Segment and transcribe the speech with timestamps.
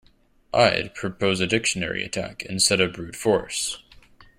[0.55, 3.83] I'd propose a dictionary attack instead of brute force.